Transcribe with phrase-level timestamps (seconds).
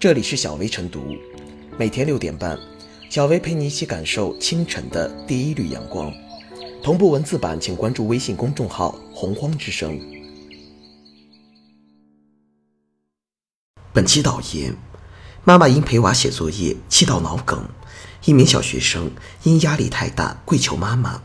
[0.00, 1.14] 这里是小薇晨读，
[1.78, 2.58] 每天六点半，
[3.10, 6.10] 小薇陪你一起感受清晨的第一缕阳光。
[6.82, 10.00] 同步文字版，请关注微信公众号“洪荒之声”。
[13.92, 14.74] 本期导言：
[15.44, 17.68] 妈妈因陪娃写作业气到脑梗，
[18.24, 19.10] 一名小学生
[19.42, 21.20] 因压力太大跪求妈妈。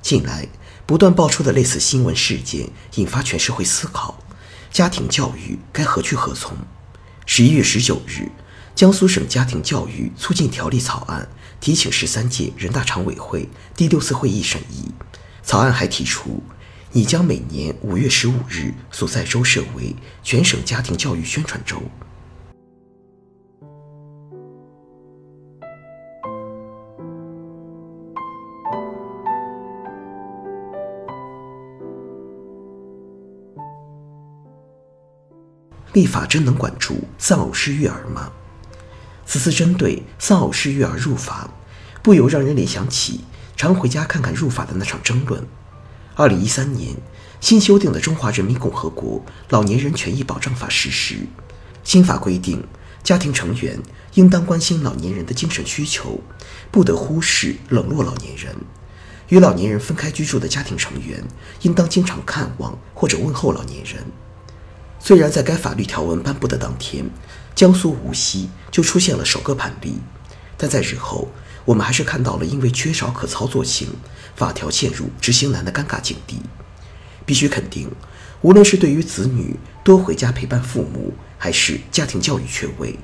[0.00, 0.46] 近来
[0.86, 4.16] 不断爆出的类似新闻事件，引发全社会思考：
[4.70, 6.56] 家庭教育该何去何从？
[7.24, 8.28] 十一月十九日，
[8.74, 11.28] 江苏省家庭教育促进条例草案
[11.60, 14.90] 提请十三届人大常委会第六次会议审议。
[15.42, 16.42] 草案还提出，
[16.90, 21.80] 拟将每年五月十五日所在州设为全省家庭教育宣传周。
[35.92, 38.32] 立法真能管住丧偶式育儿吗？
[39.26, 41.50] 此次针对丧偶式育儿入法，
[42.02, 43.20] 不由让人联想起
[43.56, 45.46] 常回家看看入法的那场争论。
[46.14, 46.94] 二零一三年，
[47.40, 51.16] 新修订的《中华人民共和国老年人权益保障法》实施，
[51.84, 52.62] 新法规定，
[53.02, 53.78] 家庭成员
[54.14, 56.20] 应当关心老年人的精神需求，
[56.70, 58.54] 不得忽视冷落老年人。
[59.28, 61.22] 与老年人分开居住的家庭成员，
[61.62, 64.04] 应当经常看望或者问候老年人。
[65.04, 67.04] 虽然在该法律条文颁布的当天，
[67.56, 69.94] 江苏无锡就出现了首个判例，
[70.56, 71.28] 但在日后，
[71.64, 73.88] 我们还是看到了因为缺少可操作性，
[74.36, 76.40] 法条陷入执行难的尴尬境地。
[77.26, 77.90] 必须肯定，
[78.42, 82.96] 无论是对于子女多回家陪伴父母，还是家庭教育缺位，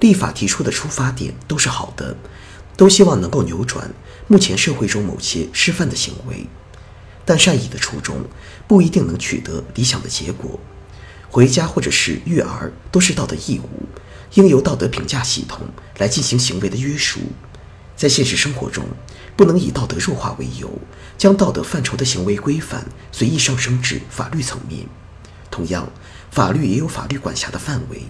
[0.00, 2.16] 立法提出的出发点都是好的，
[2.76, 3.88] 都希望能够扭转
[4.26, 6.48] 目前社会中某些失范的行为。
[7.24, 8.24] 但善意的初衷
[8.66, 10.58] 不一定能取得理想的结果。
[11.36, 13.68] 回家或者是育儿都是道德义务，
[14.36, 17.20] 应由道德评价系统来进行行为的约束。
[17.94, 18.82] 在现实生活中，
[19.36, 20.80] 不能以道德弱化为由，
[21.18, 24.86] 将道德范畴的行为规范随意上升至法律层面。
[25.50, 25.86] 同样，
[26.30, 28.04] 法律也有法律管辖的范围，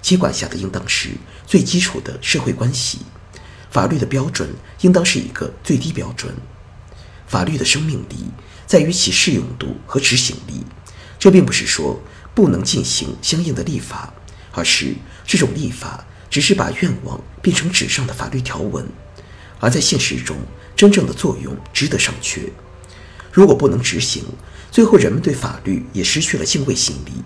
[0.00, 1.08] 其管辖的应当是
[1.48, 3.00] 最基础的社会关系。
[3.72, 4.50] 法律的标准
[4.82, 6.32] 应当是一个最低标准。
[7.26, 8.26] 法律的生命力
[8.68, 10.62] 在于其适用度和执行力。
[11.18, 11.98] 这并不是说。
[12.38, 14.14] 不能进行相应的立法，
[14.52, 14.94] 而是
[15.26, 18.86] 这种立法只是把愿望变成纸上的法律条文，
[19.58, 20.36] 而在现实中
[20.76, 22.42] 真正的作用值得商榷。
[23.32, 24.22] 如果不能执行，
[24.70, 27.24] 最后人们对法律也失去了敬畏心理。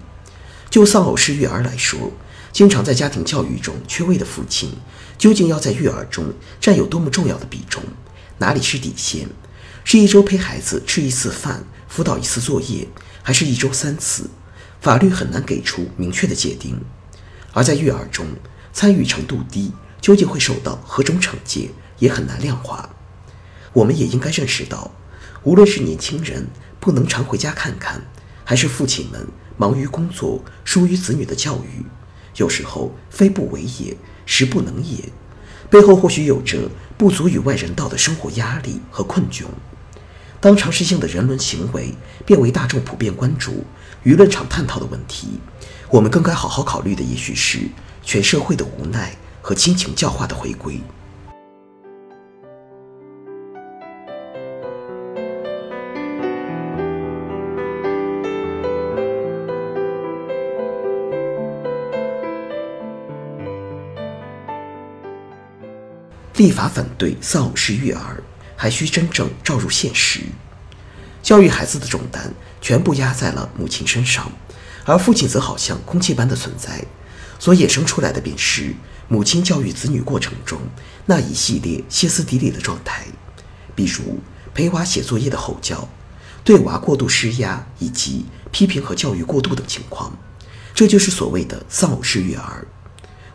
[0.71, 2.11] 就丧偶式育儿来说，
[2.51, 4.73] 经常在家庭教育中缺位的父亲，
[5.19, 7.83] 究竟要在育儿中占有多么重要的比重？
[8.39, 9.29] 哪里是底线？
[9.85, 12.89] 是一周陪孩子吃一次饭、辅导一次作业，
[13.23, 14.31] 还是一周三次？
[14.83, 16.77] 法律很难给出明确的界定，
[17.53, 18.27] 而在育儿中
[18.73, 19.71] 参与程度低，
[20.01, 21.71] 究竟会受到何种惩戒，
[22.01, 22.91] 也很难量化。
[23.73, 24.91] 我们也应该认识到，
[25.45, 26.49] 无论是年轻人
[26.81, 28.03] 不能常回家看看，
[28.45, 29.25] 还是父亲们
[29.57, 31.87] 忙于工作疏于子女的教育，
[32.39, 34.99] 有时候非不为也，实不能也，
[35.71, 36.69] 背后或许有着
[36.99, 39.45] 不足与外人道的生活压力和困窘。
[40.43, 41.95] 当常识性的人伦行为
[42.27, 43.65] 变为大众普遍关注、
[44.05, 45.39] 舆论场探讨的问题，
[45.89, 47.61] 我们更该好好考虑的，也许是
[48.03, 50.81] 全社会的无奈和亲情教化的回归。
[66.35, 68.21] 立法反对丧偶式育儿。
[68.63, 70.21] 还需真正照入现实，
[71.21, 74.31] 教育孩子的重担全部压在了母亲身上，
[74.85, 76.85] 而父亲则好像空气般的存在，
[77.41, 78.73] 所衍生出来的便是
[79.09, 80.61] 母亲教育子女过程中
[81.07, 83.05] 那一系列歇斯底里的状态，
[83.75, 84.21] 比如
[84.55, 85.89] 陪娃写作业的吼叫，
[86.45, 90.17] 对娃过度施压，以及批评和教育过度等情况，
[90.73, 92.65] 这就是所谓的丧偶式育儿。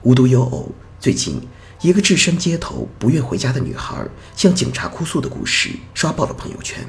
[0.03, 0.71] 无独有偶，
[1.01, 1.45] 最近。
[1.81, 4.03] 一个置身街头、不愿回家的女孩
[4.35, 6.83] 向警察哭诉的故事刷爆了朋友圈。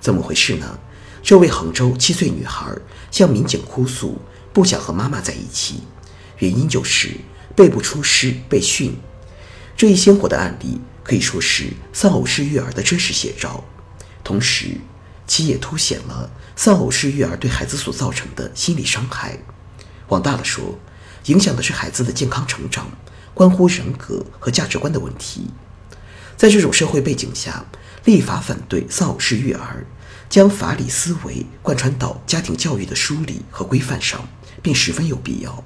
[0.00, 0.78] 怎么回事呢？
[1.22, 2.66] 这位杭州七岁女孩
[3.10, 4.20] 向民警哭诉，
[4.52, 5.82] 不想和妈妈在一起，
[6.38, 7.10] 原因就是
[7.54, 8.96] 背不出诗被训。
[9.76, 13.62] 这一鲜活的案例可以说是丧偶式育儿的真实写照，
[14.24, 14.78] 同时
[15.28, 19.38] 其也凸显了丧偶式育儿对孩子所造成的心理伤害。
[20.08, 20.76] 往大了说，
[21.26, 22.90] 影响的是孩子的健康成长。
[23.38, 25.46] 关乎人格和价值观的问题，
[26.36, 27.64] 在这种社会背景下，
[28.04, 29.86] 立法反对丧偶式育儿，
[30.28, 34.28] 将法理思维贯穿到家庭教育的梳理和规范上，
[34.60, 35.62] 并十分有必要。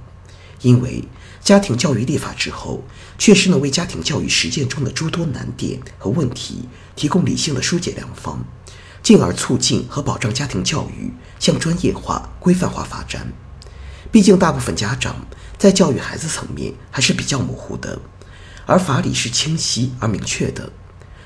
[0.60, 1.02] 因为
[1.42, 2.84] 家庭教育立法之后，
[3.16, 8.44] 确实能为家庭教育实践中的诸多难点和问题提供理性的疏解良方，
[9.02, 13.32] 进而促进和保障家庭教育向专业化、规范化发展。
[14.10, 15.26] 毕竟，大部分家长
[15.62, 17.96] 在教育孩子层面还是比较模糊的，
[18.66, 20.68] 而法理是清晰而明确的。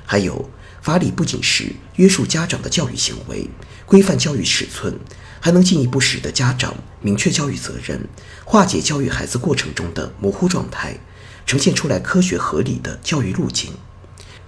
[0.04, 0.50] 还有，
[0.82, 3.48] 法理不仅是约束家长的教育行为、
[3.86, 5.00] 规范教育尺寸。
[5.40, 8.06] 还能进一步使得家长明确教育责任，
[8.44, 10.98] 化解教育孩子过程中的模糊状态，
[11.46, 13.72] 呈现出来科学合理的教育路径。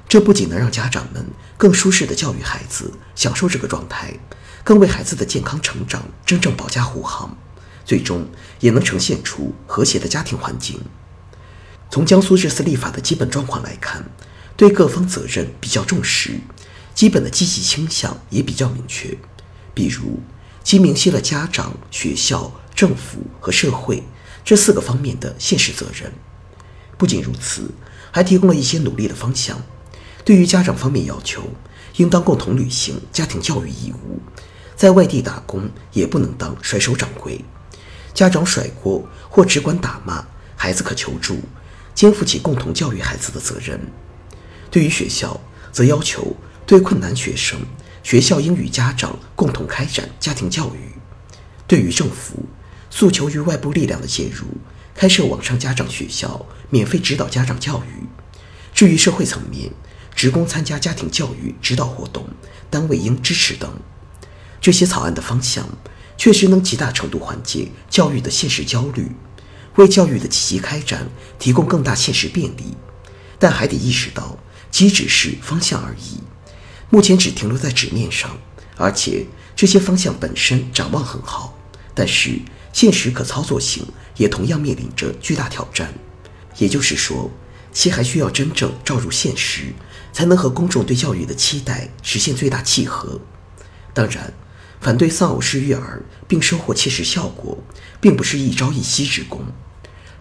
[0.06, 1.24] 这不仅能让家长们
[1.56, 4.12] 更舒适的教育孩子，享受这个状态，
[4.62, 7.34] 更为孩子的健康成长真正保驾护航，
[7.88, 8.28] 最终
[8.60, 10.78] 也能呈现出和谐的家庭环境。
[11.90, 14.04] 从江苏这次立法的基本状况来看，
[14.58, 16.38] 对各方责任比较重视，
[16.94, 19.16] 基本的积极倾向也比较明确，
[19.72, 20.20] 比如。
[20.64, 24.02] 其明晰了家长、学校、政府和社会
[24.44, 26.12] 这四个方面的现实责任。
[26.98, 27.70] 不仅如此，
[28.10, 29.58] 还提供了一些努力的方向。
[30.26, 31.42] 对于家长方面要求，
[31.96, 34.20] 应当共同履行家庭教育义务，
[34.76, 37.42] 在外地打工也不能当甩手掌柜。
[38.18, 40.24] 家长甩锅或只管打骂，
[40.56, 41.38] 孩子可求助，
[41.94, 43.80] 肩负起共同教育孩子的责任。
[44.72, 46.34] 对于学校，则要求
[46.66, 47.60] 对困难学生。
[48.02, 50.98] 学校应与家长共同开展家庭教育。
[51.68, 52.44] 对于政府，
[52.90, 54.48] 诉求于外部力量的介入，
[54.96, 58.04] 开设网上家长学校，免费指导家长教育。
[58.74, 59.70] 至于社会层面，
[60.16, 62.28] 职工参加家庭教育指导活动，
[62.68, 63.70] 单位应支持等。
[64.60, 65.64] 这些草案的方向，
[66.18, 69.12] 确实能极大程度缓解教育的现实焦虑，
[69.76, 72.76] 为教育的积极开展提供更大现实便利。
[73.38, 74.36] 但还得意识到，
[74.70, 76.18] 即只是方向而已。
[76.90, 78.36] 目前只停留在纸面上，
[78.76, 79.24] 而且
[79.54, 81.56] 这些方向本身展望很好，
[81.94, 82.40] 但是
[82.72, 83.86] 现实可操作性
[84.16, 85.94] 也同样面临着巨大挑战。
[86.56, 87.30] 也就是说，
[87.72, 89.72] 其还需要真正照入现实，
[90.12, 93.20] 才能和公众对教育的期待实现最大契合。
[93.94, 94.34] 当然，
[94.80, 97.58] 反对丧偶式育儿并收获切实效果，
[98.00, 99.44] 并不是一朝一夕之功。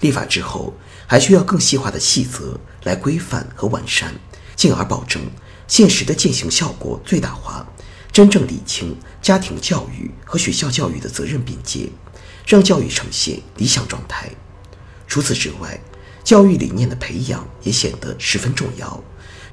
[0.01, 0.74] 立法之后，
[1.06, 4.13] 还需要更细化的细则来规范和完善，
[4.56, 5.21] 进而保证。
[5.68, 7.68] 现实的践行效果最大化，
[8.12, 11.89] 真正理清家庭教育和学校教育的责任边界，
[12.45, 14.30] 让教育呈现理想状态。
[15.07, 15.80] 除此之外，
[16.24, 19.03] 教育理念的培养也显得十分重要，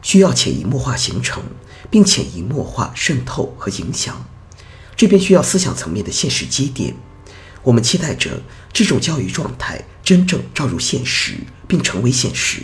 [0.03, 1.43] 需要潜移默化形成，
[1.91, 4.25] 并潜移默化渗透和影响。
[4.97, 6.95] 这边需要思想层面的现实积淀。
[7.63, 8.43] 我们期待着
[8.73, 11.35] 这种教育状态真正照入现实，
[11.67, 12.61] 并成为现实。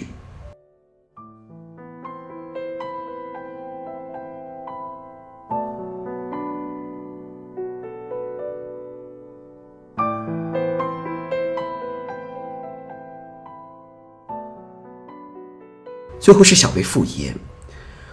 [16.20, 17.34] 最后是小薇复言，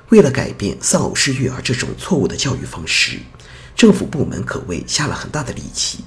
[0.09, 3.19] 为了改变丧偶式育儿这种错误的教育方式，
[3.77, 6.03] 政府部门可谓下了很大的力气，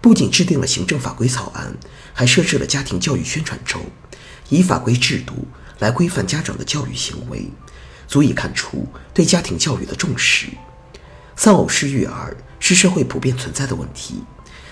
[0.00, 1.72] 不仅制定了行政法规草案，
[2.12, 3.78] 还设置了家庭教育宣传周，
[4.48, 5.46] 以法规制度
[5.78, 7.48] 来规范家长的教育行为，
[8.08, 10.48] 足以看出对家庭教育的重视。
[11.36, 14.16] 丧偶式育儿是社会普遍存在的问题，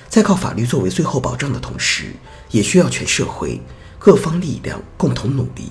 [0.08, 2.12] 在靠法律作为最后保障的同时，
[2.50, 3.60] 也需要全社会
[4.00, 5.70] 各方力量共同努力。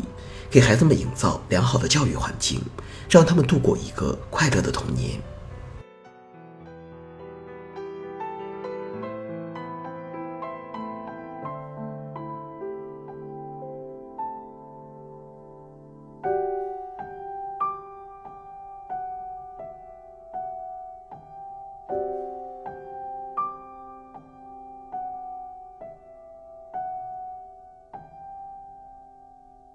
[0.50, 2.62] 给孩子们营造良好的教育环境，
[3.10, 5.22] 让他们度过一个快乐的童年。